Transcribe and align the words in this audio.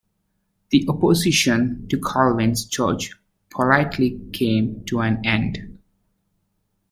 The 0.71 0.83
opposition 0.89 1.87
to 1.89 2.01
Calvin's 2.01 2.65
church 2.65 3.11
polity 3.51 4.19
came 4.33 4.83
to 4.85 5.01
an 5.01 5.23
end. 5.23 5.77